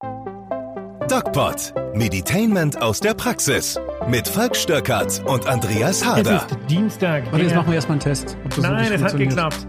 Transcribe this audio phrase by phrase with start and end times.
[0.00, 1.74] DocPod.
[1.94, 3.78] Meditainment aus der Praxis.
[4.06, 6.46] Mit Falk Stöckert und Andreas Harder.
[6.46, 7.24] Es ist Dienstag.
[7.32, 8.36] Warte, jetzt machen wir erstmal einen Test.
[8.44, 9.66] ob das Nein, es hat geklappt.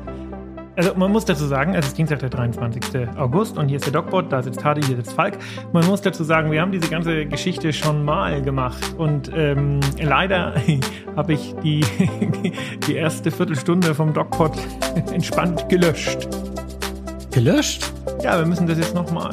[0.76, 3.18] Also man muss dazu sagen, es ist Dienstag, der 23.
[3.18, 5.38] August und hier ist der DocBot, da sitzt Hardy, hier sitzt Falk.
[5.74, 10.54] Man muss dazu sagen, wir haben diese ganze Geschichte schon mal gemacht und ähm, leider
[11.16, 11.84] habe ich die,
[12.88, 14.58] die erste Viertelstunde vom DocBot
[15.12, 16.30] entspannt gelöscht.
[17.32, 17.92] Gelöscht?
[18.24, 19.32] Ja, wir müssen das jetzt nochmal.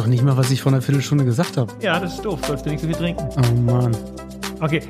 [0.00, 1.70] Doch nicht mal, was ich vor einer Viertelstunde gesagt habe.
[1.82, 3.28] Ja, das ist doof, sollst du nicht so viel trinken.
[3.36, 3.94] Oh Mann.
[4.58, 4.80] Okay,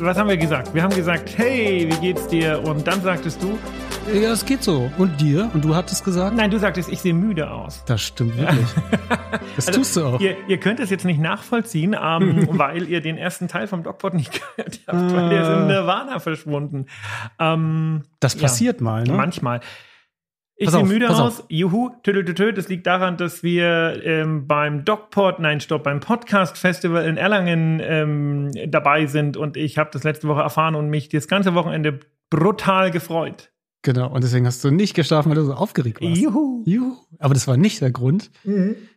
[0.00, 0.72] was haben wir gesagt?
[0.74, 2.62] Wir haben gesagt, hey, wie geht's dir?
[2.64, 3.58] Und dann sagtest du,
[4.10, 4.90] Ja, es geht so.
[4.96, 5.50] Und dir?
[5.52, 6.34] Und du hattest gesagt?
[6.34, 7.84] nein, du sagtest, ich sehe müde aus.
[7.84, 8.66] Das stimmt wirklich.
[9.56, 10.12] Das tust du auch.
[10.14, 13.82] Also, Ihr, ihr könnt es jetzt nicht nachvollziehen, ähm, weil ihr den ersten Teil vom
[13.82, 16.86] Dogpot nicht gehört habt, weil der ist in Nirvana verschwunden.
[17.38, 19.12] Ähm, Das ja, passiert mal, ne?
[19.12, 19.60] Manchmal.
[20.60, 21.44] Ich sehe auf, müde aus.
[21.48, 22.52] Juhu, tüdeltütü.
[22.52, 27.80] Das liegt daran, dass wir ähm, beim Dogpot, nein, stopp, beim Podcast Festival in Erlangen
[27.80, 32.00] ähm, dabei sind und ich habe das letzte Woche erfahren und mich das ganze Wochenende
[32.28, 33.52] brutal gefreut.
[33.82, 34.10] Genau.
[34.10, 36.20] Und deswegen hast du nicht geschlafen, weil du so aufgeregt warst.
[36.20, 36.64] Juhu.
[36.66, 36.96] Juhu.
[37.20, 38.32] Aber das war nicht der Grund.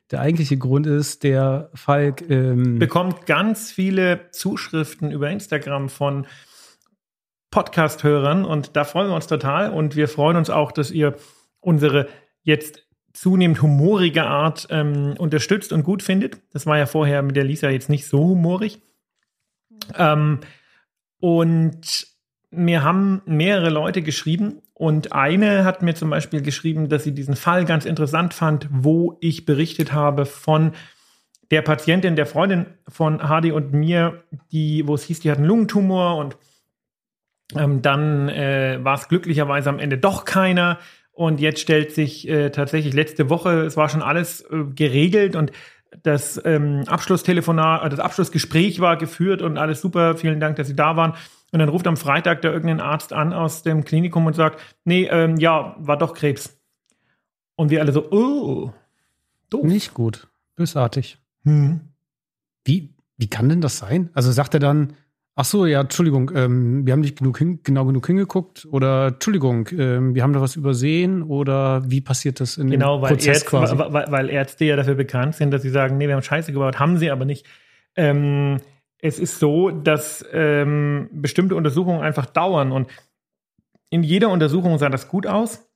[0.10, 2.28] Der eigentliche Grund ist, der Falk.
[2.28, 6.26] Ähm, bekommt ganz viele Zuschriften über Instagram von
[7.52, 11.16] Podcast-Hörern und da freuen wir uns total und wir freuen uns auch, dass ihr
[11.62, 12.08] unsere
[12.44, 16.42] jetzt zunehmend humorige Art ähm, unterstützt und gut findet.
[16.54, 18.82] Das war ja vorher mit der Lisa jetzt nicht so humorig.
[19.98, 20.40] Ähm,
[21.20, 22.08] und
[22.52, 27.36] mir haben mehrere Leute geschrieben und eine hat mir zum Beispiel geschrieben, dass sie diesen
[27.36, 30.72] Fall ganz interessant fand, wo ich berichtet habe von
[31.52, 35.48] der Patientin, der Freundin von Hardy und mir, die, wo es hieß, die hat einen
[35.48, 36.38] Lungentumor und
[37.56, 40.80] ähm, dann äh, war es glücklicherweise am Ende doch keiner.
[41.12, 45.52] Und jetzt stellt sich äh, tatsächlich letzte Woche, es war schon alles äh, geregelt und
[46.04, 50.16] das ähm, Abschlusstelefonat, äh, das Abschlussgespräch war geführt und alles super.
[50.16, 51.14] Vielen Dank, dass Sie da waren.
[51.52, 55.06] Und dann ruft am Freitag da irgendein Arzt an aus dem Klinikum und sagt, nee,
[55.12, 56.58] ähm, ja, war doch Krebs.
[57.56, 58.72] Und wir alle so, oh,
[59.50, 59.64] doof.
[59.64, 60.30] nicht gut.
[60.56, 61.18] Bösartig.
[61.44, 61.82] Hm.
[62.64, 64.10] Wie, wie kann denn das sein?
[64.14, 64.94] Also sagt er dann,
[65.36, 69.68] ach so, ja, Entschuldigung, ähm, wir haben nicht genug hin, genau genug hingeguckt oder Entschuldigung,
[69.78, 73.44] ähm, wir haben da was übersehen oder wie passiert das in Genau, dem weil, Prozess
[73.44, 73.78] Ärzte, quasi?
[73.78, 76.80] weil, weil Ärzte ja dafür bekannt sind, dass sie sagen, nee, wir haben Scheiße gebaut,
[76.80, 77.46] haben sie aber nicht.
[77.96, 78.58] Ähm,
[79.00, 82.88] es ist so, dass ähm, bestimmte Untersuchungen einfach dauern und
[83.90, 85.68] in jeder Untersuchung sah das gut aus.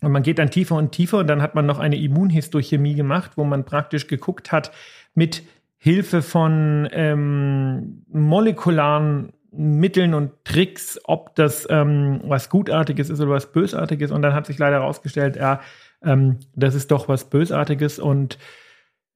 [0.00, 3.32] Und man geht dann tiefer und tiefer und dann hat man noch eine Immunhistochemie gemacht,
[3.34, 4.70] wo man praktisch geguckt hat
[5.14, 5.42] mit
[5.78, 13.52] Hilfe von ähm, molekularen Mitteln und Tricks, ob das ähm, was Gutartiges ist oder was
[13.52, 14.10] Bösartiges.
[14.10, 15.60] Und dann hat sich leider herausgestellt, ja,
[16.02, 17.98] ähm, das ist doch was Bösartiges.
[17.98, 18.38] Und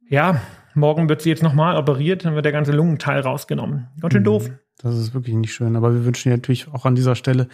[0.08, 0.40] ja,
[0.74, 3.88] morgen wird sie jetzt nochmal operiert, dann wird der ganze Lungenteil rausgenommen.
[4.00, 4.26] Ganz schön Mhm.
[4.26, 4.50] doof.
[4.78, 5.76] Das ist wirklich nicht schön.
[5.76, 7.48] Aber wir wünschen dir natürlich auch an dieser Stelle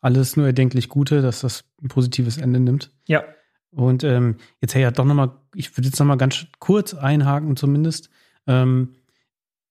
[0.00, 2.90] alles nur erdenklich Gute, dass das ein positives Ende nimmt.
[3.06, 3.24] Ja.
[3.70, 8.10] Und ähm, jetzt, hey, ja, doch nochmal, ich würde jetzt nochmal ganz kurz einhaken zumindest.
[8.46, 8.88] Ähm,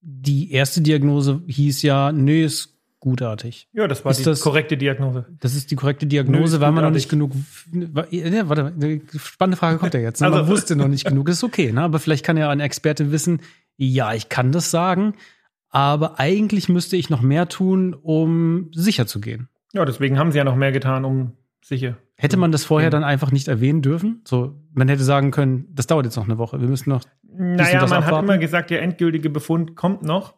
[0.01, 3.67] die erste Diagnose hieß ja, nö, ist gutartig.
[3.73, 5.25] Ja, das war Ist die das- korrekte Diagnose.
[5.39, 7.31] Das ist die korrekte Diagnose, weil man noch nicht genug.
[8.11, 10.21] Ja, warte, eine spannende Frage kommt ja jetzt.
[10.21, 10.29] ne?
[10.29, 11.81] Man Also- wusste noch nicht genug, ist okay, ne?
[11.81, 13.41] Aber vielleicht kann ja ein Experte wissen,
[13.77, 15.15] ja, ich kann das sagen,
[15.69, 19.47] aber eigentlich müsste ich noch mehr tun, um sicher zu gehen.
[19.73, 21.31] Ja, deswegen haben sie ja noch mehr getan, um
[21.63, 21.97] sicher.
[22.17, 24.21] Hätte man das vorher dann einfach nicht erwähnen dürfen?
[24.25, 26.61] So, man hätte sagen können, das dauert jetzt noch eine Woche.
[26.61, 27.01] Wir müssen noch.
[27.33, 28.25] Naja, man hat abwarten?
[28.27, 30.35] immer gesagt, der endgültige Befund kommt noch.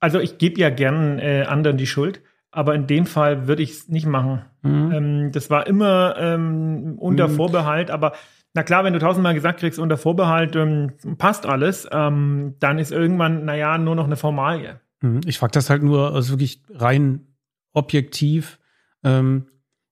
[0.00, 3.70] Also ich gebe ja gern äh, anderen die Schuld, aber in dem Fall würde ich
[3.70, 4.42] es nicht machen.
[4.62, 4.92] Mhm.
[4.92, 7.32] Ähm, das war immer ähm, unter Mhm.
[7.36, 8.12] Vorbehalt, aber
[8.52, 12.92] na klar, wenn du tausendmal gesagt kriegst, unter Vorbehalt ähm, passt alles, ähm, dann ist
[12.92, 14.80] irgendwann, naja, nur noch eine Formalie.
[15.00, 15.20] Mhm.
[15.26, 17.26] Ich frage das halt nur also wirklich rein
[17.72, 18.58] objektiv.
[19.02, 19.46] Ähm,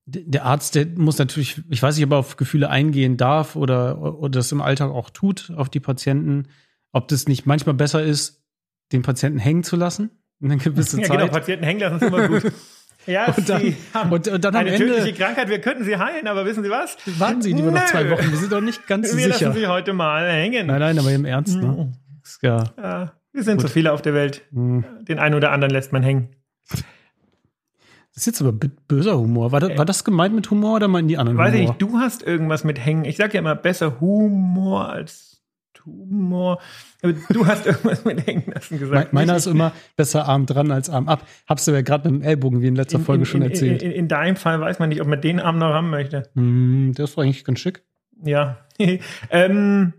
[0.06, 4.00] der Arzt, der muss natürlich, ich weiß nicht, ob er auf Gefühle eingehen darf oder,
[4.18, 6.48] oder das im Alltag auch tut auf die Patienten.
[6.92, 8.42] Ob das nicht manchmal besser ist,
[8.92, 10.10] den Patienten hängen zu lassen,
[10.42, 11.18] eine gewisse Ja, Zeit.
[11.20, 12.52] genau, Patienten hängen lassen ist immer gut.
[13.04, 15.82] Ja, Und dann- sie haben und- und dann am eine Ende- tödliche Krankheit, wir könnten
[15.82, 16.96] sie heilen, aber wissen Sie was?
[17.18, 17.86] Warten Sie lieber noch Nö.
[17.88, 19.46] zwei Wochen, wir sind doch nicht ganz Wir sicher.
[19.46, 20.68] lassen sie heute mal hängen.
[20.68, 21.92] Nein, nein, aber im Ernst, ne?
[22.22, 22.72] Ist Ja.
[22.80, 24.42] Ja, wir sind so viele auf der Welt.
[24.52, 24.84] hm.
[25.08, 26.28] Den einen oder anderen lässt man hängen.
[28.14, 29.52] Das ist jetzt aber böser Humor.
[29.52, 31.70] War das, war das gemeint mit Humor oder meinen die anderen Weiß ich Humor?
[31.72, 33.04] nicht, du hast irgendwas mit Hängen.
[33.06, 35.42] Ich sag ja immer besser Humor als
[35.72, 36.60] Tumor.
[37.02, 39.12] Aber du hast irgendwas mit Hängen lassen Me- gesagt.
[39.12, 41.26] Meiner Nicht ist immer besser Arm dran als Arm ab.
[41.48, 43.50] Hab's dir ja gerade mit dem Ellbogen wie in letzter in, Folge in, schon in,
[43.50, 43.82] erzählt.
[43.82, 46.30] In, in, in deinem Fall weiß man nicht, ob man den Arm noch haben möchte.
[46.34, 47.82] Der ist doch eigentlich ganz schick.
[48.24, 48.58] Ja.
[49.30, 49.92] ähm,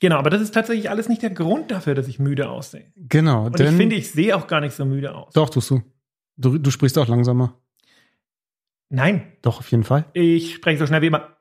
[0.00, 2.92] Genau, aber das ist tatsächlich alles nicht der Grund dafür, dass ich müde aussehe.
[2.96, 3.46] Genau.
[3.46, 5.32] Und ich finde, ich sehe auch gar nicht so müde aus.
[5.32, 5.82] Doch, tust du.
[6.36, 7.58] Du, du sprichst auch langsamer.
[8.90, 10.04] Nein, Doch, auf jeden Fall.
[10.12, 11.36] ich spreche so schnell wie immer.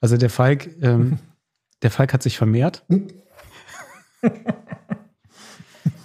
[0.00, 1.18] Also der Falk, ähm,
[1.82, 2.84] der Falk hat sich vermehrt.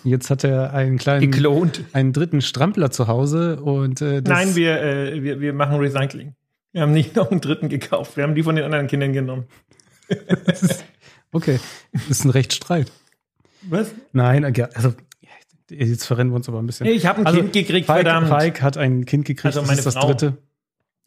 [0.03, 1.83] Jetzt hat er einen kleinen, Geklont.
[1.93, 6.35] einen dritten Strampler zu Hause und äh, Nein, wir, äh, wir, wir machen Recycling.
[6.71, 8.15] Wir haben nicht noch einen dritten gekauft.
[8.15, 9.45] Wir haben die von den anderen Kindern genommen.
[11.31, 11.59] okay,
[11.91, 12.91] das ist ein Rechtsstreit.
[13.63, 13.93] Was?
[14.13, 14.93] Nein, also
[15.69, 16.87] jetzt verrennen wir uns aber ein bisschen.
[16.87, 18.27] Ich habe ein Also, Kind gekriegt, Falk, verdammt.
[18.27, 19.45] Falk hat ein Kind gekriegt.
[19.45, 20.07] Also das meine ist das Frau.
[20.07, 20.37] dritte.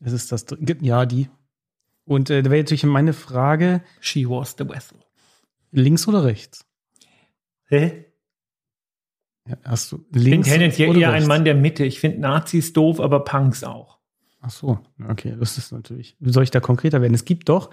[0.01, 0.77] Das ist das dritte.
[0.81, 1.29] Ja, die.
[2.05, 4.99] Und äh, da wäre natürlich meine Frage: She was the vessel.
[5.71, 6.65] links oder rechts?
[7.69, 8.07] Hä?
[9.49, 11.29] Ja, hast du Ich bin links tendenziell eher ein rechts?
[11.29, 11.85] Mann der Mitte.
[11.85, 13.99] Ich finde Nazis doof, aber Punks auch.
[14.41, 16.17] Ach so, okay, das ist natürlich.
[16.21, 17.15] Soll ich da konkreter werden?
[17.15, 17.71] Es gibt doch,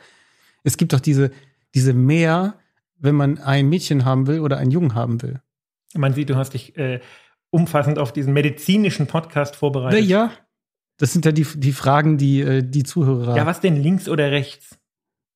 [0.64, 1.32] es gibt doch diese,
[1.74, 2.60] diese mehr,
[3.00, 5.42] wenn man ein Mädchen haben will oder einen Jungen haben will.
[5.96, 7.00] Man sieht, du hast dich äh,
[7.50, 10.06] umfassend auf diesen medizinischen Podcast vorbereitet.
[10.06, 10.32] Ja,
[10.98, 13.36] das sind ja die, die Fragen, die äh, die Zuhörer.
[13.36, 14.78] Ja, was denn links oder rechts?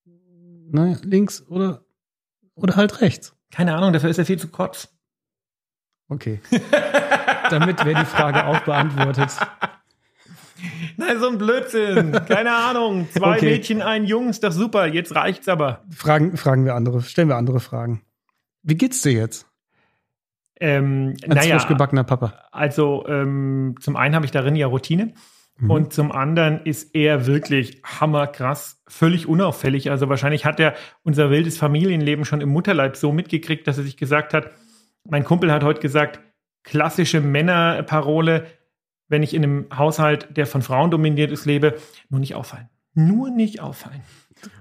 [0.06, 1.86] Ne, links oder
[2.56, 3.36] oder halt rechts.
[3.52, 4.90] Keine Ahnung, dafür ist er viel zu kurz.
[6.10, 6.40] Okay.
[7.50, 9.30] Damit wäre die Frage auch beantwortet.
[10.98, 12.12] Nein, so ein Blödsinn.
[12.28, 13.08] Keine Ahnung.
[13.12, 13.46] Zwei Okay.
[13.46, 14.86] Mädchen, ein Junge, ist doch super.
[14.88, 15.84] Jetzt reicht's aber.
[15.90, 18.02] Fragen, fragen wir andere, stellen wir andere Fragen.
[18.62, 19.48] Wie geht's dir jetzt?
[20.64, 22.36] Ähm, Als naja, frisch gebackener Papa.
[22.54, 25.14] also ähm, zum einen habe ich darin ja Routine.
[25.58, 25.70] Mhm.
[25.70, 29.92] Und zum anderen ist er wirklich hammerkrass, völlig unauffällig.
[29.92, 30.74] Also wahrscheinlich hat er
[31.04, 34.52] unser wildes Familienleben schon im Mutterleib so mitgekriegt, dass er sich gesagt hat,
[35.04, 36.22] mein Kumpel hat heute gesagt,
[36.64, 38.46] klassische Männerparole,
[39.10, 41.76] wenn ich in einem Haushalt, der von Frauen dominiert ist, lebe,
[42.10, 42.70] nur nicht auffallen.
[42.94, 44.02] Nur nicht auffallen.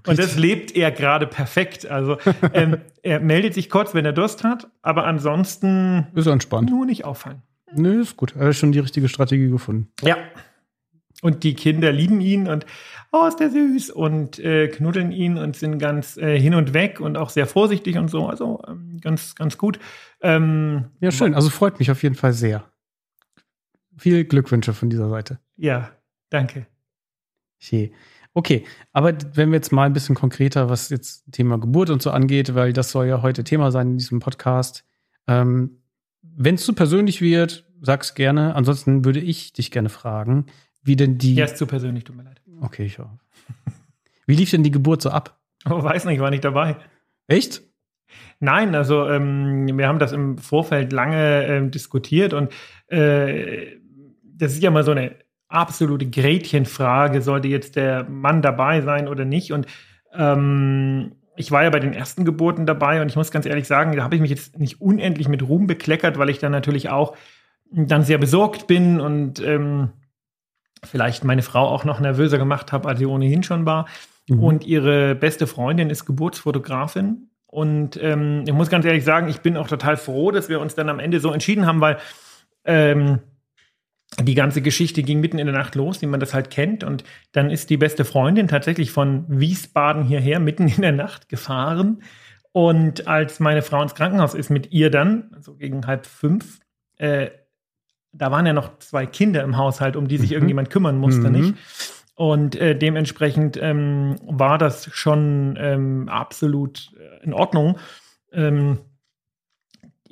[0.06, 1.86] Und das lebt er gerade perfekt.
[1.86, 2.18] Also
[2.52, 6.70] ähm, er meldet sich kurz, wenn er Durst hat, aber ansonsten Ist entspannt.
[6.70, 7.42] nur nicht auffallen.
[7.74, 8.34] Nö, ist gut.
[8.36, 9.88] Er hat schon die richtige Strategie gefunden.
[10.02, 10.16] Ja.
[11.22, 12.66] Und die Kinder lieben ihn und
[13.12, 17.00] oh, ist der süß und äh, knuddeln ihn und sind ganz äh, hin und weg
[17.00, 18.26] und auch sehr vorsichtig und so.
[18.26, 19.78] Also ähm, ganz, ganz gut.
[20.20, 21.34] Ähm, Ja, schön.
[21.34, 22.64] Also freut mich auf jeden Fall sehr.
[23.96, 25.38] Viel Glückwünsche von dieser Seite.
[25.56, 25.90] Ja,
[26.30, 26.66] danke.
[27.60, 27.92] Je.
[28.34, 32.10] Okay, aber wenn wir jetzt mal ein bisschen konkreter, was jetzt Thema Geburt und so
[32.10, 34.84] angeht, weil das soll ja heute Thema sein in diesem Podcast.
[35.26, 35.82] Ähm,
[36.22, 38.54] wenn es zu persönlich wird, sag's gerne.
[38.54, 40.46] Ansonsten würde ich dich gerne fragen,
[40.82, 41.34] wie denn die.
[41.34, 42.40] Ja, ist zu persönlich, tut mir leid.
[42.60, 43.10] Okay, ich auch.
[44.26, 45.40] Wie lief denn die Geburt so ab?
[45.68, 46.76] Oh, weiß nicht, war nicht dabei.
[47.26, 47.62] Echt?
[48.40, 52.52] Nein, also ähm, wir haben das im Vorfeld lange ähm, diskutiert und
[52.86, 53.78] äh,
[54.22, 55.16] das ist ja mal so eine
[55.52, 59.52] absolute Gretchenfrage, sollte jetzt der Mann dabei sein oder nicht.
[59.52, 59.66] Und
[60.14, 63.96] ähm, ich war ja bei den ersten Geburten dabei und ich muss ganz ehrlich sagen,
[63.96, 67.16] da habe ich mich jetzt nicht unendlich mit Ruhm bekleckert, weil ich dann natürlich auch
[67.70, 69.90] dann sehr besorgt bin und ähm,
[70.84, 73.86] vielleicht meine Frau auch noch nervöser gemacht habe, als sie ohnehin schon war.
[74.28, 74.42] Mhm.
[74.42, 77.30] Und ihre beste Freundin ist Geburtsfotografin.
[77.46, 80.74] Und ähm, ich muss ganz ehrlich sagen, ich bin auch total froh, dass wir uns
[80.74, 81.98] dann am Ende so entschieden haben, weil
[82.64, 83.20] ähm,
[84.20, 86.84] die ganze Geschichte ging mitten in der Nacht los, wie man das halt kennt.
[86.84, 92.02] Und dann ist die beste Freundin tatsächlich von Wiesbaden hierher mitten in der Nacht gefahren.
[92.52, 96.60] Und als meine Frau ins Krankenhaus ist mit ihr dann, also gegen halb fünf,
[96.98, 97.30] äh,
[98.12, 100.34] da waren ja noch zwei Kinder im Haushalt, um die sich Mhm.
[100.34, 101.32] irgendjemand kümmern musste, Mhm.
[101.32, 101.54] nicht?
[102.14, 107.78] Und äh, dementsprechend ähm, war das schon ähm, absolut äh, in Ordnung.
[108.30, 108.80] Ähm,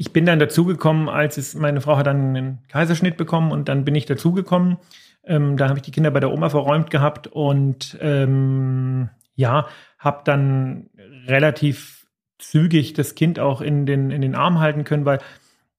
[0.01, 3.85] ich bin dann dazugekommen, als es, meine Frau hat dann einen Kaiserschnitt bekommen und dann
[3.85, 4.79] bin ich dazugekommen.
[5.25, 9.67] Ähm, da habe ich die Kinder bei der Oma verräumt gehabt und ähm, ja,
[9.99, 10.89] habe dann
[11.27, 12.07] relativ
[12.39, 15.19] zügig das Kind auch in den, in den Arm halten können, weil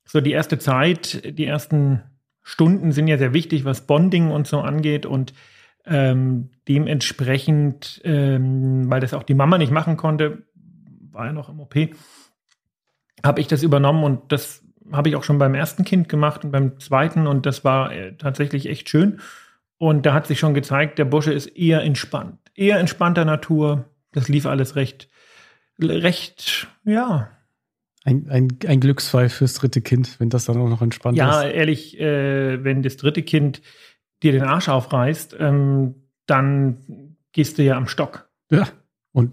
[0.06, 2.04] so die erste Zeit, die ersten
[2.44, 5.34] Stunden sind ja sehr wichtig, was Bonding und so angeht und
[5.84, 10.44] ähm, dementsprechend, ähm, weil das auch die Mama nicht machen konnte,
[11.10, 11.76] war ja noch im OP,
[13.24, 16.52] habe ich das übernommen und das habe ich auch schon beim ersten Kind gemacht und
[16.52, 19.20] beim zweiten und das war äh, tatsächlich echt schön.
[19.78, 23.86] Und da hat sich schon gezeigt, der Bursche ist eher entspannt, eher entspannter Natur.
[24.12, 25.10] Das lief alles recht,
[25.82, 27.30] recht, ja,
[28.04, 31.54] Ein, ein, ein Glücksfall fürs dritte Kind, wenn das dann auch noch entspannt Ja, ist.
[31.54, 33.62] ehrlich, äh, wenn das dritte Kind
[34.24, 38.30] dir den Arsch aufreißt, ähm, dann gehst du ja am Stock.
[38.52, 38.68] Ja.
[39.14, 39.32] Und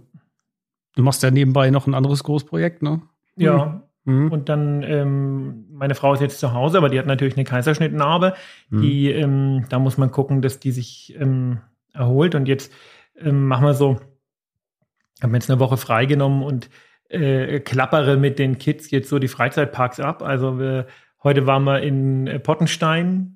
[0.94, 3.02] du machst ja nebenbei noch ein anderes Großprojekt, ne?
[3.42, 3.82] Ja.
[4.04, 4.32] Mhm.
[4.32, 8.34] Und dann, ähm, meine Frau ist jetzt zu Hause, aber die hat natürlich eine Kaiserschnittnarbe.
[8.70, 8.80] Mhm.
[8.80, 11.58] Die, ähm, da muss man gucken, dass die sich ähm,
[11.92, 12.34] erholt.
[12.34, 12.72] Und jetzt
[13.20, 13.98] ähm, machen wir so,
[15.22, 16.70] haben jetzt eine Woche freigenommen und
[17.10, 20.22] äh, klappere mit den Kids jetzt so die Freizeitparks ab.
[20.22, 20.86] Also wir,
[21.22, 23.34] heute waren wir in äh, Pottenstein,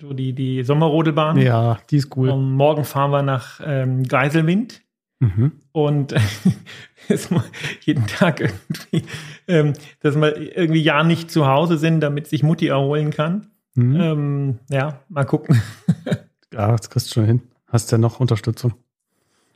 [0.00, 1.38] so die, die Sommerrodelbahn.
[1.38, 2.28] Ja, die ist cool.
[2.28, 4.82] Und morgen fahren wir nach ähm, Geiselwind.
[5.24, 5.52] Mhm.
[5.72, 6.14] Und
[7.80, 9.08] jeden Tag irgendwie,
[9.48, 13.50] ähm, dass wir irgendwie ja nicht zu Hause sind, damit sich Mutti erholen kann.
[13.74, 14.00] Mhm.
[14.00, 15.60] Ähm, ja, mal gucken.
[16.52, 17.42] ja, das kriegst du schon hin.
[17.68, 18.74] Hast du ja noch Unterstützung?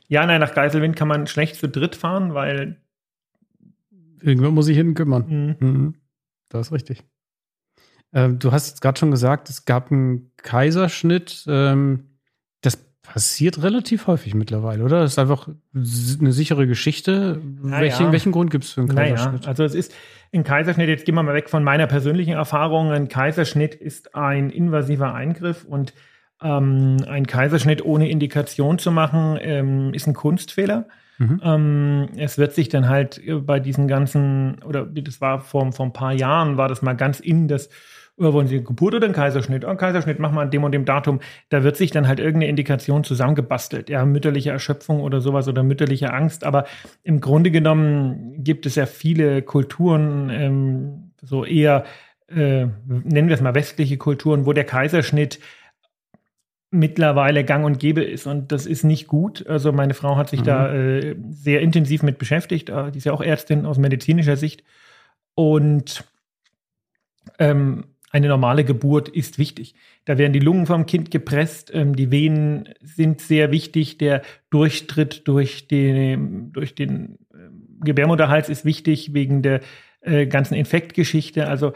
[0.07, 2.77] Ja, nein, nach Geiselwind kann man schlecht zu dritt fahren, weil.
[4.21, 5.55] Irgendwann muss ich hin kümmern.
[5.59, 5.67] Mhm.
[5.67, 5.95] Mhm.
[6.49, 7.03] Das ist richtig.
[8.11, 11.45] Ähm, du hast jetzt gerade schon gesagt, es gab einen Kaiserschnitt.
[11.47, 12.09] Ähm,
[13.11, 15.01] passiert relativ häufig mittlerweile, oder?
[15.01, 17.41] Das ist einfach eine sichere Geschichte.
[17.61, 19.41] Na welchen, welchen Grund gibt es für einen Kaiserschnitt?
[19.41, 19.93] Naja, also es ist
[20.31, 22.91] ein Kaiserschnitt, jetzt gehen wir mal weg von meiner persönlichen Erfahrung.
[22.91, 25.93] Ein Kaiserschnitt ist ein invasiver Eingriff und
[26.41, 30.87] ähm, ein Kaiserschnitt ohne Indikation zu machen, ähm, ist ein Kunstfehler.
[31.17, 31.41] Mhm.
[31.43, 35.93] Ähm, es wird sich dann halt bei diesen ganzen, oder das war vor, vor ein
[35.93, 37.69] paar Jahren, war das mal ganz in das
[38.19, 39.63] oder wollen Sie eine Geburt oder einen Kaiserschnitt?
[39.63, 41.21] Oh, einen Kaiserschnitt machen wir an dem und dem Datum.
[41.47, 43.89] Da wird sich dann halt irgendeine Indikation zusammengebastelt.
[43.89, 46.43] Ja, mütterliche Erschöpfung oder sowas oder mütterliche Angst.
[46.43, 46.65] Aber
[47.03, 51.85] im Grunde genommen gibt es ja viele Kulturen, ähm, so eher,
[52.27, 55.39] äh, nennen wir es mal westliche Kulturen, wo der Kaiserschnitt
[56.71, 58.27] mittlerweile gang und gäbe ist.
[58.27, 59.47] Und das ist nicht gut.
[59.47, 60.45] Also meine Frau hat sich mhm.
[60.45, 62.69] da äh, sehr intensiv mit beschäftigt.
[62.69, 64.63] Äh, die ist ja auch Ärztin aus medizinischer Sicht.
[65.35, 66.03] Und
[67.37, 69.75] ähm, eine normale Geburt ist wichtig.
[70.05, 75.27] Da werden die Lungen vom Kind gepresst, ähm, die Venen sind sehr wichtig, der Durchtritt
[75.27, 77.37] durch den, durch den äh,
[77.81, 79.61] Gebärmutterhals ist wichtig wegen der
[80.01, 81.47] äh, ganzen Infektgeschichte.
[81.47, 81.73] Also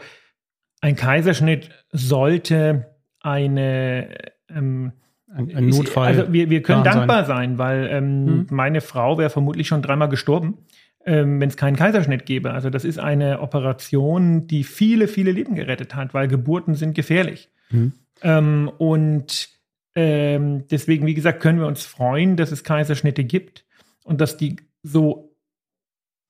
[0.80, 4.14] ein Kaiserschnitt sollte eine
[4.48, 4.92] ähm,
[5.34, 6.06] ein, ein Notfall.
[6.06, 8.46] Also wir, wir können dankbar sein, sein weil ähm, hm.
[8.50, 10.58] meine Frau wäre vermutlich schon dreimal gestorben
[11.06, 12.52] ähm, wenn es keinen Kaiserschnitt gäbe.
[12.52, 17.50] Also das ist eine Operation, die viele, viele Leben gerettet hat, weil Geburten sind gefährlich.
[17.70, 17.92] Mhm.
[18.22, 19.48] Ähm, und
[19.94, 23.64] ähm, deswegen, wie gesagt, können wir uns freuen, dass es Kaiserschnitte gibt
[24.04, 25.34] und dass die so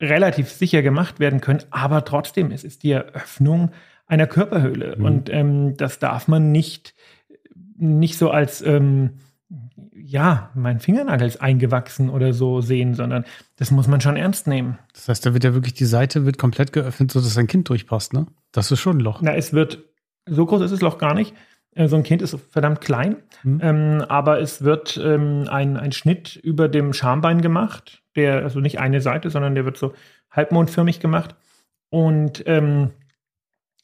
[0.00, 1.62] relativ sicher gemacht werden können.
[1.70, 3.70] Aber trotzdem, es ist die Eröffnung
[4.06, 4.96] einer Körperhöhle.
[4.96, 5.04] Mhm.
[5.04, 6.94] Und ähm, das darf man nicht,
[7.76, 9.18] nicht so als ähm,
[9.92, 13.24] ja, mein Fingernagel ist eingewachsen oder so sehen, sondern
[13.56, 14.78] das muss man schon ernst nehmen.
[14.92, 18.12] Das heißt, da wird ja wirklich die Seite wird komplett geöffnet, sodass ein Kind durchpasst,
[18.12, 18.26] ne?
[18.52, 19.20] Das ist schon ein Loch.
[19.22, 19.84] Na, es wird,
[20.26, 21.34] so groß ist das Loch gar nicht.
[21.74, 23.60] Äh, so ein Kind ist verdammt klein, mhm.
[23.62, 28.78] ähm, aber es wird ähm, ein, ein Schnitt über dem Schambein gemacht, der, also nicht
[28.78, 29.94] eine Seite, sondern der wird so
[30.30, 31.34] halbmondförmig gemacht.
[31.90, 32.90] Und ähm,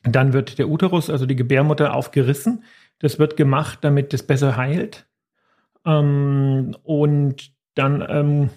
[0.03, 2.65] dann wird der Uterus, also die Gebärmutter, aufgerissen.
[2.99, 5.07] Das wird gemacht, damit es besser heilt.
[5.85, 8.51] Ähm, und dann, ähm,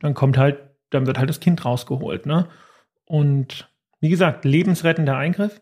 [0.00, 0.58] dann kommt halt,
[0.90, 2.26] dann wird halt das Kind rausgeholt.
[2.26, 2.48] Ne?
[3.04, 3.68] Und
[4.00, 5.60] wie gesagt, lebensrettender Eingriff,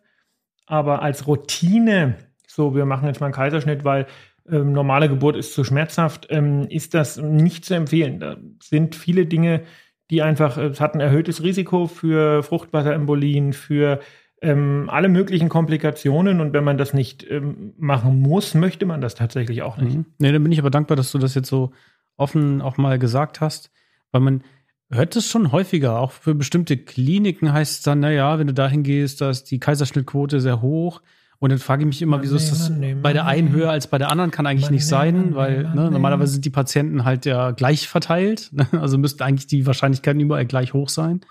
[0.66, 2.16] aber als Routine,
[2.46, 4.06] so wir machen jetzt mal einen Kaiserschnitt, weil
[4.50, 8.20] ähm, normale Geburt ist zu schmerzhaft, ähm, ist das nicht zu empfehlen.
[8.20, 9.62] Da sind viele Dinge,
[10.10, 14.00] die einfach, es hat ein erhöhtes Risiko für Fruchtwasserembolien, für
[14.42, 19.14] ähm, alle möglichen Komplikationen und wenn man das nicht ähm, machen muss, möchte man das
[19.14, 19.96] tatsächlich auch nicht.
[19.96, 20.06] Mhm.
[20.18, 21.72] Nee, dann bin ich aber dankbar, dass du das jetzt so
[22.16, 23.70] offen auch mal gesagt hast,
[24.12, 24.42] weil man
[24.90, 28.82] hört es schon häufiger, auch für bestimmte Kliniken heißt es dann, naja, wenn du dahin
[28.82, 31.02] gehst, da ist die Kaiserschnittquote sehr hoch.
[31.40, 33.98] Und dann frage ich mich immer, wieso ist das bei der einen höher als bei
[33.98, 34.32] der anderen?
[34.32, 38.50] Kann eigentlich nicht sein, weil ne, normalerweise sind die Patienten halt ja gleich verteilt.
[38.58, 38.66] Ne?
[38.72, 41.20] Also müssten eigentlich die Wahrscheinlichkeiten überall gleich hoch sein.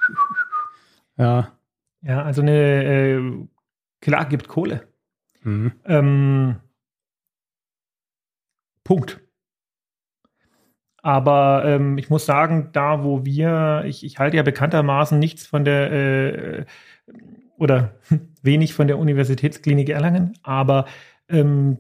[1.20, 1.57] Ja.
[2.02, 3.48] Ja, also eine, äh,
[4.02, 4.88] klar, gibt Kohle.
[5.44, 5.72] Mhm.
[5.86, 6.56] Ähm,
[8.84, 9.22] Punkt.
[11.02, 15.64] Aber ähm, ich muss sagen, da wo wir, ich, ich halte ja bekanntermaßen nichts von
[15.64, 16.66] der äh,
[17.58, 17.96] oder
[18.42, 20.86] wenig von der Universitätsklinik Erlangen, aber
[21.30, 21.78] ähm,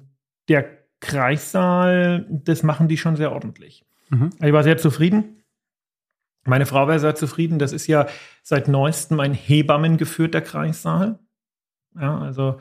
[0.47, 0.65] der
[0.99, 3.85] Kreissaal, das machen die schon sehr ordentlich.
[4.09, 4.29] Mhm.
[4.41, 5.36] Ich war sehr zufrieden.
[6.47, 7.59] Meine Frau wäre sehr zufrieden.
[7.59, 8.07] Das ist ja
[8.43, 11.19] seit neuestem ein hebammengeführter Kreissaal.
[11.99, 12.59] Ja, also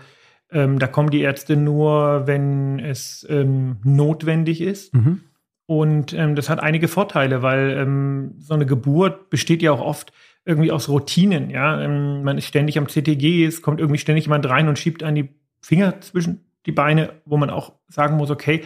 [0.50, 4.94] ähm, da kommen die Ärzte nur, wenn es ähm, notwendig ist.
[4.94, 5.22] Mhm.
[5.66, 10.12] Und ähm, das hat einige Vorteile, weil ähm, so eine Geburt besteht ja auch oft
[10.44, 11.50] irgendwie aus Routinen.
[11.50, 15.02] Ja, ähm, man ist ständig am CTG, es kommt irgendwie ständig jemand rein und schiebt
[15.02, 15.28] an die
[15.60, 18.62] Finger zwischen die Beine, wo man auch sagen muss, okay,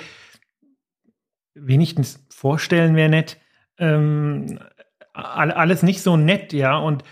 [1.54, 3.38] wenigstens vorstellen wäre nett.
[3.78, 4.58] Ähm,
[5.20, 6.76] alles nicht so nett, ja.
[6.76, 7.04] Und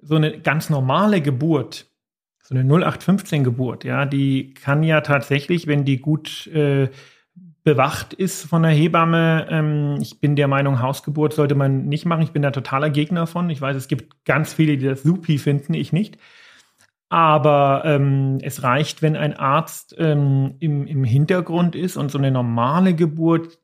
[0.00, 1.86] so eine ganz normale Geburt,
[2.42, 6.88] so eine 0815-Geburt, ja, die kann ja tatsächlich, wenn die gut äh,
[7.64, 9.46] bewacht ist von der Hebamme.
[9.50, 12.22] Ähm, ich bin der Meinung, Hausgeburt sollte man nicht machen.
[12.22, 13.50] Ich bin da totaler Gegner von.
[13.50, 16.16] Ich weiß, es gibt ganz viele, die das supi finden, ich nicht.
[17.10, 22.30] Aber ähm, es reicht, wenn ein Arzt ähm, im, im Hintergrund ist und so eine
[22.30, 23.58] normale Geburt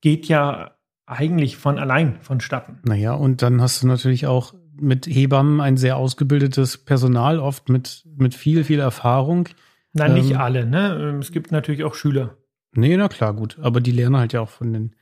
[0.00, 0.77] geht ja
[1.08, 2.78] eigentlich von allein vonstatten.
[2.84, 8.04] Naja, und dann hast du natürlich auch mit Hebammen ein sehr ausgebildetes Personal, oft mit,
[8.16, 9.48] mit viel, viel Erfahrung.
[9.92, 10.96] Nein, nicht ähm, alle, ne?
[11.00, 12.36] Ähm, es gibt natürlich auch Schüler.
[12.72, 13.58] Nee, na klar, gut.
[13.60, 14.94] Aber die lernen halt ja auch von den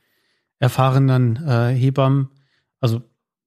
[0.59, 2.29] erfahrenen äh, Hebammen.
[2.79, 3.01] Also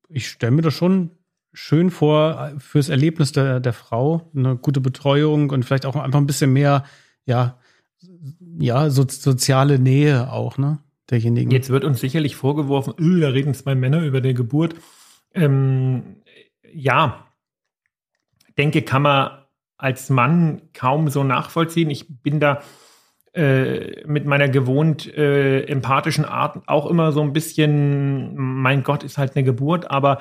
[0.09, 1.11] ich stelle mir das schon
[1.52, 6.26] schön vor fürs Erlebnis der, der Frau, eine gute Betreuung und vielleicht auch einfach ein
[6.26, 6.85] bisschen mehr,
[7.25, 7.59] ja,
[8.59, 10.79] ja, so, soziale Nähe auch, ne?
[11.11, 11.50] Derjenigen.
[11.50, 14.75] Jetzt wird uns sicherlich vorgeworfen, öh, da reden zwei Männer über die Geburt.
[15.35, 16.23] Ähm,
[16.73, 17.26] ja,
[18.57, 19.31] denke, kann man
[19.76, 21.90] als Mann kaum so nachvollziehen.
[21.90, 22.61] Ich bin da
[23.33, 29.19] äh, mit meiner gewohnt äh, empathischen Art auch immer so ein bisschen, mein Gott, ist
[29.19, 30.19] halt eine Geburt, aber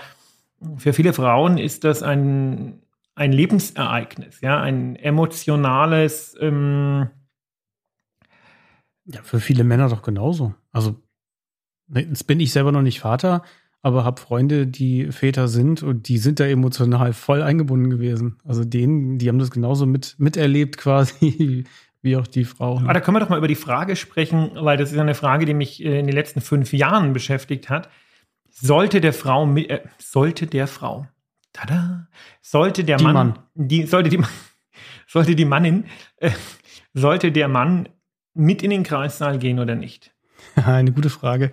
[0.78, 2.82] für viele Frauen ist das ein,
[3.16, 6.36] ein Lebensereignis, ja, ein emotionales.
[6.40, 7.10] Ähm
[9.12, 10.54] ja, für viele Männer doch genauso.
[10.72, 10.96] Also,
[11.94, 13.44] jetzt bin ich selber noch nicht Vater,
[13.82, 18.38] aber habe Freunde, die Väter sind und die sind da emotional voll eingebunden gewesen.
[18.44, 21.66] Also denen, die haben das genauso mit, miterlebt quasi
[22.02, 22.80] wie auch die Frau.
[22.80, 25.46] Aber da können wir doch mal über die Frage sprechen, weil das ist eine Frage,
[25.46, 27.90] die mich äh, in den letzten fünf Jahren beschäftigt hat.
[28.50, 31.08] Sollte der Frau, äh, sollte der Frau,
[31.54, 32.08] tada,
[32.42, 34.22] sollte der die Mann, Mann, die, sollte die,
[35.08, 35.86] sollte die Mannin,
[36.18, 36.32] äh,
[36.94, 37.88] sollte der Mann
[38.40, 40.12] mit in den Kreissaal gehen oder nicht?
[40.56, 41.52] Eine gute Frage.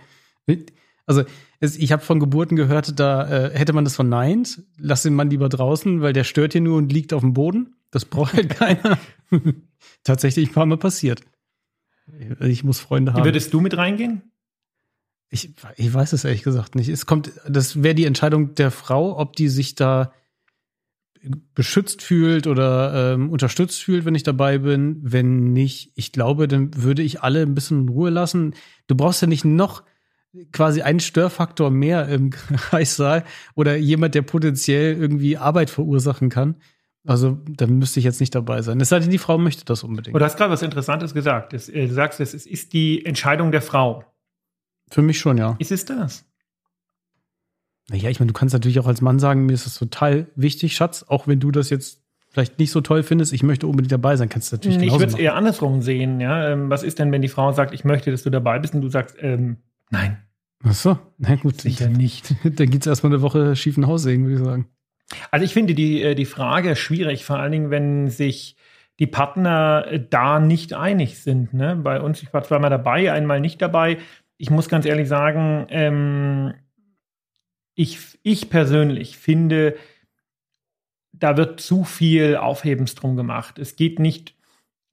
[1.07, 1.25] Also
[1.61, 4.62] es, ich habe von Geburten gehört, da äh, hätte man das verneint.
[4.78, 7.76] Lass den Mann lieber draußen, weil der stört hier nur und liegt auf dem Boden.
[7.90, 8.99] Das braucht halt keiner.
[10.05, 11.23] Tatsächlich ein paar Mal passiert.
[12.40, 13.25] Ich muss Freunde haben.
[13.25, 14.23] Würdest du mit reingehen?
[15.28, 16.88] Ich, ich weiß es ehrlich gesagt nicht.
[16.88, 20.12] Es kommt, das wäre die Entscheidung der Frau, ob die sich da
[21.54, 24.98] beschützt fühlt oder ähm, unterstützt fühlt, wenn ich dabei bin.
[25.02, 28.55] Wenn nicht, ich glaube, dann würde ich alle ein bisschen in Ruhe lassen.
[28.87, 29.83] Du brauchst ja nicht noch
[30.52, 33.24] quasi einen Störfaktor mehr im Kreissaal
[33.55, 36.57] oder jemand, der potenziell irgendwie Arbeit verursachen kann.
[37.07, 38.81] Also, dann müsste ich jetzt nicht dabei sein.
[38.81, 40.14] Es sei denn, die Frau möchte das unbedingt.
[40.14, 41.52] Und du hast gerade was Interessantes gesagt.
[41.52, 44.05] Äh, du sagst, es ist die Entscheidung der Frau.
[44.90, 45.55] Für mich schon, ja.
[45.59, 46.24] Ist es das?
[47.90, 50.75] Naja, ich meine, du kannst natürlich auch als Mann sagen, mir ist das total wichtig,
[50.75, 54.16] Schatz, auch wenn du das jetzt vielleicht nicht so toll findest, ich möchte unbedingt dabei
[54.16, 56.51] sein, kannst du natürlich Ich würde es eher andersrum sehen, ja.
[56.51, 58.83] Ähm, was ist denn, wenn die Frau sagt, ich möchte, dass du dabei bist und
[58.83, 59.59] du sagst, ähm,
[59.90, 60.18] nein.
[60.64, 61.61] Ach so, na gut.
[61.61, 62.35] Sicher nicht.
[62.44, 64.66] Dann geht es erstmal eine Woche schiefen Haussegen, würde ich sagen.
[65.31, 68.57] Also ich finde die, äh, die Frage schwierig, vor allen Dingen, wenn sich
[68.99, 71.55] die Partner äh, da nicht einig sind.
[71.55, 71.77] Ne?
[71.77, 73.99] Bei uns, ich war zweimal dabei, einmal nicht dabei
[74.38, 76.55] ich muss ganz ehrlich sagen, ähm,
[77.77, 79.77] ich, ich persönlich finde,
[81.12, 83.59] da wird zu viel Aufhebens drum gemacht.
[83.59, 84.35] Es geht nicht,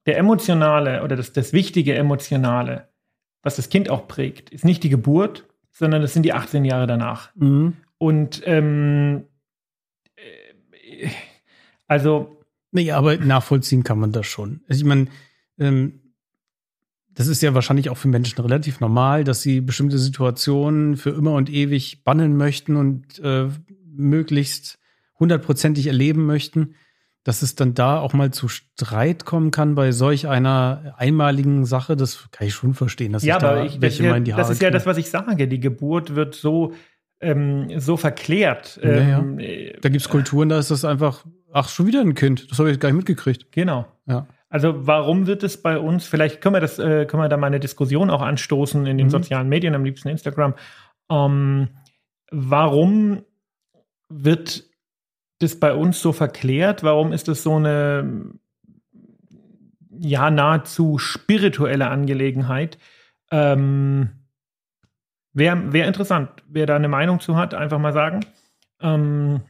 [0.06, 2.90] der emotionale oder das, das wichtige emotionale,
[3.42, 6.88] was das Kind auch prägt, ist nicht die Geburt, sondern es sind die 18 Jahre
[6.88, 7.34] danach.
[7.36, 7.78] Mhm.
[7.98, 9.28] Und ähm,
[10.16, 11.10] äh,
[11.88, 12.38] also.
[12.72, 14.62] Nee, aber nachvollziehen kann man das schon.
[14.68, 15.08] Also ich meine,
[15.58, 16.02] ähm,
[17.16, 21.34] das ist ja wahrscheinlich auch für Menschen relativ normal, dass sie bestimmte Situationen für immer
[21.34, 23.50] und ewig bannen möchten und äh,
[23.86, 24.80] möglichst
[25.20, 26.76] hundertprozentig erleben möchten,
[27.24, 31.96] dass es dann da auch mal zu Streit kommen kann bei solch einer einmaligen Sache,
[31.96, 34.34] das kann ich schon verstehen, dass ja, ich da aber ich, welche mal in die
[34.34, 35.48] Haare Das ist ja das, was ich sage.
[35.48, 36.74] Die Geburt wird so,
[37.22, 38.80] ähm, so verklärt.
[38.84, 39.74] Ähm, ja, ja.
[39.82, 42.52] Da gibt es Kulturen, da ist das einfach, ach, schon wieder ein Kind.
[42.52, 43.52] Das habe ich gar nicht mitgekriegt.
[43.52, 43.88] Genau.
[44.06, 44.28] Ja.
[44.54, 47.48] Also warum wird es bei uns, vielleicht können wir das, äh, können wir da mal
[47.48, 49.12] eine Diskussion auch anstoßen in den mhm.
[49.12, 50.54] sozialen Medien, am liebsten Instagram.
[51.10, 51.70] Ähm,
[52.30, 53.24] warum
[54.10, 54.66] wird
[55.40, 56.84] das bei uns so verklärt?
[56.84, 58.26] Warum ist das so eine
[59.90, 62.78] ja nahezu spirituelle Angelegenheit?
[63.32, 64.12] Ähm,
[65.34, 68.20] Wäre wär interessant, wer da eine Meinung zu hat, einfach mal sagen.
[68.82, 69.42] Ähm,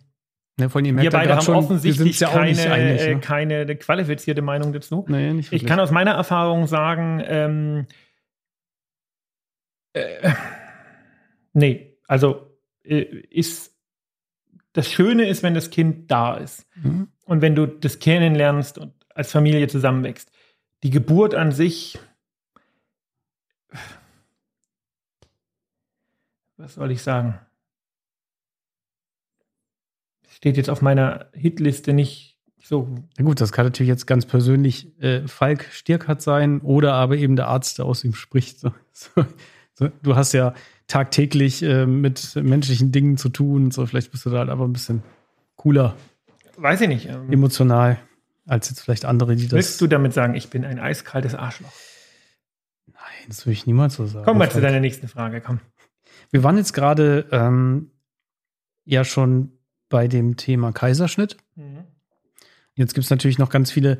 [0.60, 3.20] ja, von wir beide haben schon, offensichtlich ja keine, ne?
[3.20, 5.06] Keine qualifizierte Meinung dazu.
[5.08, 7.88] Nee, nicht ich kann aus meiner Erfahrung sagen, ähm,
[9.94, 10.32] äh,
[11.54, 13.74] nee, also äh, ist
[14.74, 17.08] das Schöne ist, wenn das Kind da ist mhm.
[17.26, 20.32] und wenn du das kennenlernst und als Familie zusammenwächst.
[20.82, 21.98] Die Geburt an sich,
[26.58, 27.40] was soll ich sagen?
[30.36, 32.88] Steht jetzt auf meiner Hitliste nicht So.
[33.18, 37.36] Na gut, das kann natürlich jetzt ganz persönlich äh, Falk Stierkart sein oder aber eben
[37.36, 38.60] der Arzt, der aus ihm spricht.
[38.60, 38.72] So,
[39.74, 39.90] so.
[40.04, 40.54] Du hast ja
[40.88, 43.72] tagtäglich äh, mit menschlichen Dingen zu tun.
[43.72, 45.02] So, vielleicht bist du da halt einfach ein bisschen
[45.56, 45.96] cooler.
[46.58, 47.10] Weiß ich nicht.
[47.10, 48.00] Ähm, emotional
[48.46, 49.54] als jetzt vielleicht andere, die das.
[49.54, 51.74] Willst du damit sagen, ich bin ein eiskaltes Arschloch?
[52.86, 54.26] Nein, das würde ich niemals so sagen.
[54.26, 55.60] Kommen wir zu deiner nächsten Frage, komm.
[56.30, 57.92] Wir waren jetzt gerade ähm,
[58.86, 59.54] ja schon
[59.94, 61.38] bei dem Thema Kaiserschnitt.
[61.56, 61.84] Mhm.
[62.74, 64.00] Jetzt gibt es natürlich noch ganz viele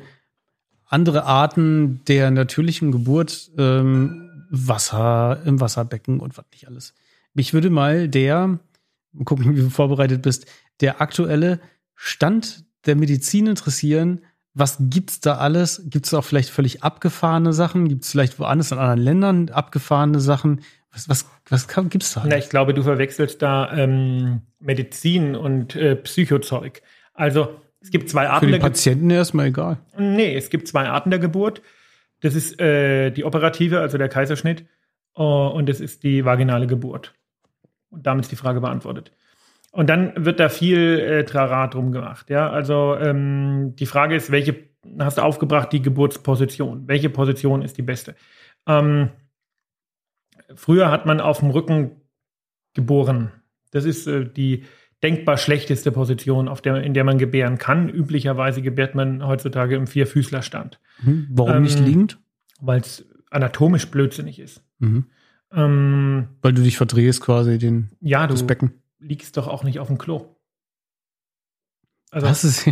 [0.86, 6.94] andere Arten der natürlichen Geburt, ähm, Wasser im Wasserbecken und was nicht alles.
[7.32, 8.58] Mich würde mal der,
[9.24, 10.46] gucken, wie du vorbereitet bist,
[10.80, 11.60] der aktuelle
[11.94, 14.22] Stand der Medizin interessieren.
[14.52, 15.82] Was gibt's da alles?
[15.86, 17.86] Gibt es auch vielleicht völlig abgefahrene Sachen?
[17.88, 20.62] Gibt es vielleicht woanders in anderen Ländern abgefahrene Sachen?
[20.94, 22.24] Was, was, was kann, gibt's da?
[22.26, 26.82] Na, ich glaube, du verwechselst da ähm, Medizin und äh, Psychozeug.
[27.12, 28.46] Also es gibt zwei Arten.
[28.46, 29.78] Für den Patienten erstmal egal.
[29.98, 31.62] Nee, es gibt zwei Arten der Geburt.
[32.20, 34.64] Das ist äh, die operative, also der Kaiserschnitt,
[35.18, 37.12] uh, und das ist die vaginale Geburt.
[37.90, 39.12] Und damit ist die Frage beantwortet.
[39.72, 42.30] Und dann wird da viel äh, Trara drum gemacht.
[42.30, 44.56] Ja, also ähm, die Frage ist, welche
[44.98, 46.86] hast du aufgebracht, die Geburtsposition?
[46.86, 48.14] Welche Position ist die beste?
[48.66, 49.10] Ähm,
[50.56, 52.00] früher hat man auf dem Rücken
[52.74, 53.32] geboren.
[53.70, 54.64] Das ist äh, die
[55.02, 57.88] denkbar schlechteste Position, auf der, in der man gebären kann.
[57.88, 60.80] Üblicherweise gebärt man heutzutage im Vierfüßlerstand.
[61.02, 61.28] Mhm.
[61.30, 62.18] Warum ähm, nicht liegend?
[62.60, 64.62] Weil es anatomisch blödsinnig ist.
[64.78, 65.06] Mhm.
[65.52, 69.88] Ähm, Weil du dich verdrehst quasi den, ja, das Becken liegst doch auch nicht auf
[69.88, 70.36] dem Klo.
[72.10, 72.68] Also, das ist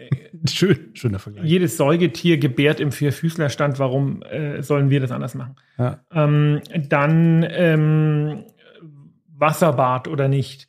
[0.48, 1.44] schön, schöner Vergleich.
[1.44, 3.78] Jedes Säugetier gebärt im Vierfüßlerstand.
[3.78, 5.56] Warum äh, sollen wir das anders machen?
[5.78, 6.00] Ja.
[6.12, 8.44] Ähm, dann ähm,
[9.28, 10.68] Wasserbad oder nicht.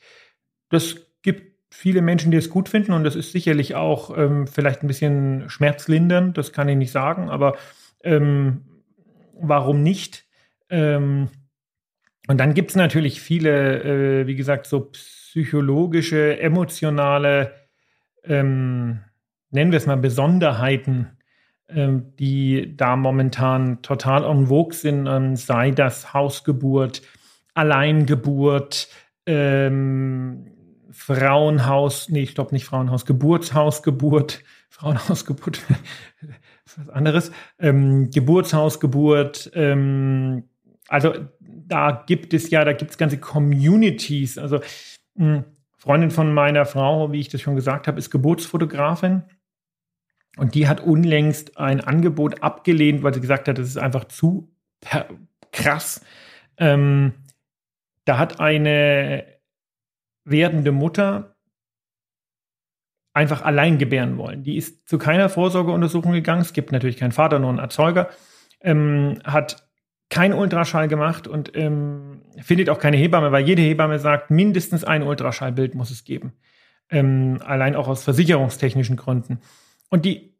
[0.69, 4.83] Das gibt viele Menschen, die es gut finden und das ist sicherlich auch ähm, vielleicht
[4.83, 6.37] ein bisschen schmerzlindernd.
[6.37, 7.57] Das kann ich nicht sagen, aber
[8.03, 8.65] ähm,
[9.39, 10.25] warum nicht?
[10.69, 11.29] Ähm,
[12.27, 17.53] und dann gibt es natürlich viele, äh, wie gesagt, so psychologische, emotionale,
[18.23, 18.99] ähm,
[19.51, 21.17] nennen wir es mal Besonderheiten,
[21.67, 27.01] ähm, die da momentan total en vogue sind, ähm, sei das Hausgeburt,
[27.53, 28.87] Alleingeburt,
[29.25, 30.51] ähm,
[30.91, 35.61] Frauenhaus, nee, ich glaube nicht Frauenhaus, Geburtshausgeburt, Frauenhausgeburt,
[36.77, 40.43] was anderes, ähm, Geburtshausgeburt, ähm,
[40.87, 44.37] also da gibt es ja, da gibt es ganze Communities.
[44.37, 44.59] Also
[45.17, 45.43] eine hm,
[45.77, 49.23] Freundin von meiner Frau, wie ich das schon gesagt habe, ist Geburtsfotografin.
[50.39, 54.49] Und die hat unlängst ein Angebot abgelehnt, weil sie gesagt hat, das ist einfach zu
[55.51, 56.01] krass.
[56.57, 57.13] Ähm,
[58.05, 59.25] da hat eine
[60.23, 61.35] werdende Mutter
[63.13, 64.43] einfach allein gebären wollen.
[64.43, 66.41] Die ist zu keiner Vorsorgeuntersuchung gegangen.
[66.41, 68.09] Es gibt natürlich keinen Vater, nur einen Erzeuger.
[68.61, 69.67] Ähm, hat
[70.09, 75.03] kein Ultraschall gemacht und ähm, findet auch keine Hebamme, weil jede Hebamme sagt, mindestens ein
[75.03, 76.33] Ultraschallbild muss es geben.
[76.89, 79.39] Ähm, allein auch aus versicherungstechnischen Gründen.
[79.89, 80.35] Und die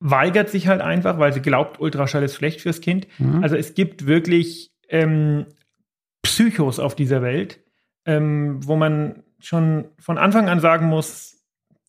[0.00, 3.06] weigert sich halt einfach, weil sie glaubt, Ultraschall ist schlecht fürs Kind.
[3.18, 3.42] Mhm.
[3.42, 5.46] Also es gibt wirklich ähm,
[6.22, 7.60] Psychos auf dieser Welt,
[8.04, 11.42] ähm, wo man schon von Anfang an sagen muss,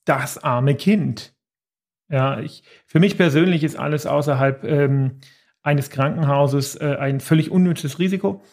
[0.06, 1.34] das arme Kind.
[2.10, 5.20] Ja, ich, für mich persönlich ist alles außerhalb ähm,
[5.64, 8.44] eines Krankenhauses äh, ein völlig unnützes Risiko.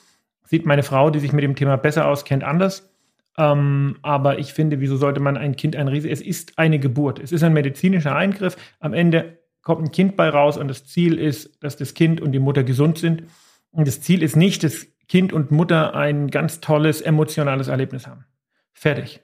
[0.44, 2.91] Sieht meine Frau, die sich mit dem Thema besser auskennt, anders.
[3.38, 6.12] Ähm, aber ich finde, wieso sollte man ein Kind ein Risiko?
[6.12, 7.18] Es ist eine Geburt.
[7.18, 8.56] Es ist ein medizinischer Eingriff.
[8.78, 12.32] Am Ende kommt ein Kind bei raus und das Ziel ist, dass das Kind und
[12.32, 13.24] die Mutter gesund sind.
[13.70, 18.24] Und das Ziel ist nicht, dass Kind und Mutter ein ganz tolles emotionales Erlebnis haben.
[18.72, 19.20] Fertig.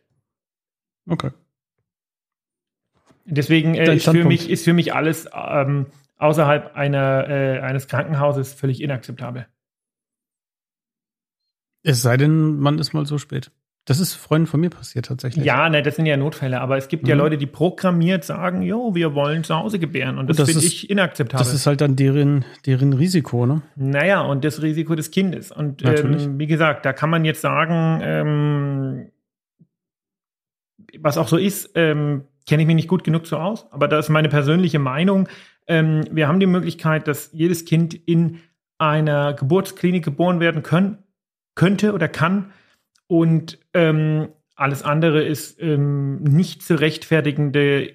[1.09, 1.31] Okay.
[3.25, 8.55] Deswegen äh, ist, für mich, ist für mich alles ähm, außerhalb einer, äh, eines Krankenhauses
[8.55, 9.47] völlig inakzeptabel.
[11.83, 13.51] Es sei denn, man ist mal so spät.
[13.89, 15.47] Das ist Freunden von mir passiert tatsächlich.
[15.47, 17.09] Ja, ne, das sind ja Notfälle, aber es gibt mhm.
[17.09, 20.19] ja Leute, die programmiert sagen, jo, wir wollen zu Hause gebären.
[20.19, 21.43] Und das, das finde ich inakzeptabel.
[21.43, 23.63] Das ist halt dann deren, deren Risiko, ne?
[23.77, 25.51] Naja, und das Risiko des Kindes.
[25.51, 29.07] Und ähm, wie gesagt, da kann man jetzt sagen, ähm,
[30.99, 34.05] was auch so ist, ähm, kenne ich mich nicht gut genug so aus, aber das
[34.05, 35.31] ist meine persönliche Meinung.
[35.67, 38.41] Ähm, wir haben die Möglichkeit, dass jedes Kind in
[38.77, 40.99] einer Geburtsklinik geboren werden können,
[41.55, 42.53] könnte oder kann.
[43.09, 47.93] Und ähm, alles andere ist ähm, nicht zu rechtfertigende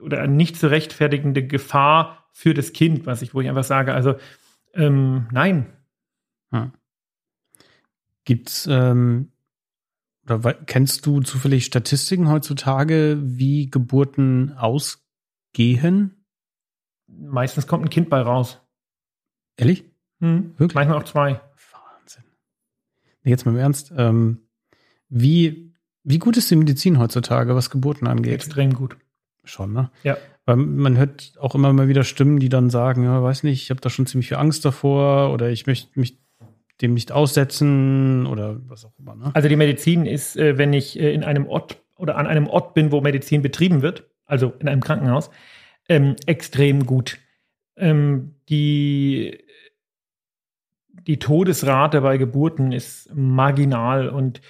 [0.00, 4.16] oder nicht zu rechtfertigende Gefahr für das Kind, was ich, wo ich einfach sage, also
[4.74, 5.66] ähm, nein.
[6.52, 6.72] Hm.
[8.24, 9.32] Gibt es, ähm,
[10.24, 16.24] oder kennst du zufällig Statistiken heutzutage, wie Geburten ausgehen?
[17.06, 18.60] Meistens kommt ein Kind bei raus.
[19.56, 19.84] Ehrlich?
[20.20, 20.54] Hm.
[20.56, 20.74] Wirklich?
[20.74, 21.40] Manchmal auch zwei.
[23.24, 23.92] Jetzt mal im Ernst.
[23.96, 24.38] Ähm,
[25.08, 28.34] wie, wie gut ist die Medizin heutzutage, was Geburten angeht?
[28.34, 28.96] Extrem gut.
[29.44, 29.90] Schon, ne?
[30.02, 30.16] Ja.
[30.46, 33.70] Weil man hört auch immer mal wieder Stimmen, die dann sagen, ja, weiß nicht, ich
[33.70, 36.18] habe da schon ziemlich viel Angst davor oder ich möchte mich
[36.80, 39.14] dem nicht aussetzen oder was auch immer.
[39.14, 39.30] Ne?
[39.34, 42.74] Also die Medizin ist, äh, wenn ich äh, in einem Ort oder an einem Ort
[42.74, 45.30] bin, wo Medizin betrieben wird, also in einem Krankenhaus,
[45.88, 47.18] ähm, extrem gut.
[47.76, 49.38] Ähm, die,
[51.06, 54.40] die Todesrate bei Geburten ist marginal und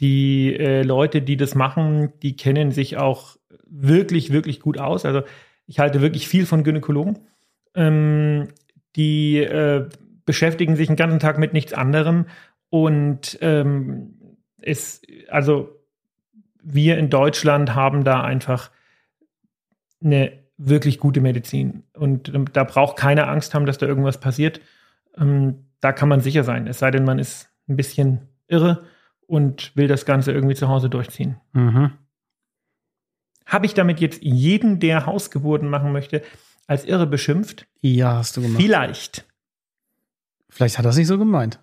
[0.00, 5.04] die äh, Leute, die das machen, die kennen sich auch wirklich, wirklich gut aus.
[5.04, 5.22] Also
[5.66, 7.18] ich halte wirklich viel von Gynäkologen.
[7.74, 8.48] Ähm,
[8.96, 9.88] die äh,
[10.24, 12.26] beschäftigen sich den ganzen Tag mit nichts anderem
[12.70, 14.14] und ähm,
[14.60, 15.76] es, also
[16.62, 18.70] wir in Deutschland haben da einfach
[20.02, 24.60] eine wirklich gute Medizin und ähm, da braucht keiner Angst haben, dass da irgendwas passiert.
[25.16, 28.84] Ähm, da kann man sicher sein, es sei denn, man ist ein bisschen irre
[29.26, 31.40] und will das Ganze irgendwie zu Hause durchziehen.
[31.52, 31.92] Mhm.
[33.46, 36.22] Habe ich damit jetzt jeden, der Hausgeburten machen möchte,
[36.66, 37.66] als irre beschimpft?
[37.80, 38.62] Ja, hast du gemacht.
[38.62, 39.24] Vielleicht.
[40.48, 41.60] Vielleicht hat er es nicht so gemeint.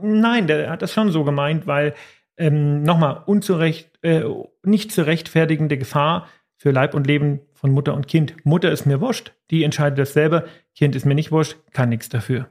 [0.00, 1.94] Nein, der hat das schon so gemeint, weil
[2.36, 4.24] ähm, nochmal unzurecht, äh,
[4.62, 8.34] nicht zu rechtfertigende Gefahr für Leib und Leben von Mutter und Kind.
[8.44, 10.44] Mutter ist mir wurscht, die entscheidet das selber.
[10.74, 12.48] Kind ist mir nicht wurscht, kann nichts dafür.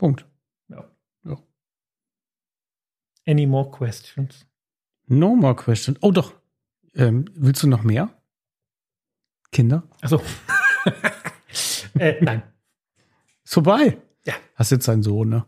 [0.00, 0.26] Punkt.
[0.68, 0.90] Ja.
[1.24, 1.36] ja.
[3.26, 4.46] Any more questions?
[5.06, 5.98] No more questions.
[6.00, 6.32] Oh doch,
[6.94, 8.08] ähm, willst du noch mehr?
[9.52, 9.82] Kinder?
[10.00, 10.22] Achso.
[11.98, 12.42] äh, nein.
[13.44, 13.98] Ist vorbei.
[14.24, 14.32] Ja.
[14.54, 15.44] Hast jetzt einen Sohn, ne?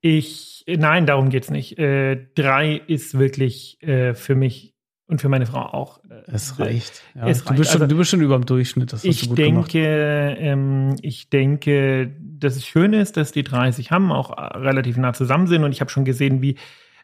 [0.00, 1.76] Ich, nein, darum geht's nicht.
[1.76, 4.69] Äh, drei ist wirklich äh, für mich
[5.10, 5.98] und für meine Frau auch.
[6.08, 7.02] Äh, es reicht.
[7.14, 7.26] Ja.
[7.26, 8.92] Es du, Bist schon, also, du bist schon über dem Durchschnitt.
[8.92, 14.12] Das ich denke, ähm, ich denke, dass es schön ist, dass die drei sich haben,
[14.12, 15.64] auch äh, relativ nah zusammen sind.
[15.64, 16.56] Und ich habe schon gesehen, wie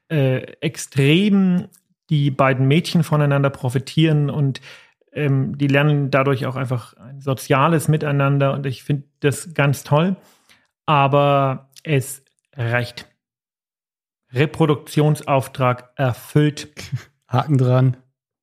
[0.09, 1.66] äh, extrem
[2.09, 4.61] die beiden Mädchen voneinander profitieren und
[5.12, 10.14] ähm, die lernen dadurch auch einfach ein soziales Miteinander und ich finde das ganz toll.
[10.85, 12.23] Aber es
[12.55, 13.09] reicht.
[14.33, 16.69] Reproduktionsauftrag erfüllt.
[17.29, 17.97] Haken dran.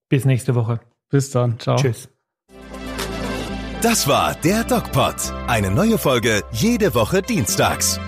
[0.10, 0.80] Bis nächste Woche.
[1.10, 1.60] Bis dann.
[1.60, 1.78] Ciao.
[1.78, 2.10] Tschüss.
[3.82, 5.16] Das war der DocPod.
[5.48, 8.00] Eine neue Folge jede Woche dienstags.